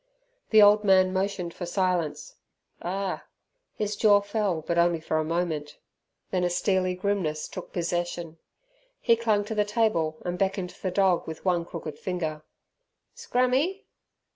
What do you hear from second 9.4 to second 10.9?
to the table and beckoned the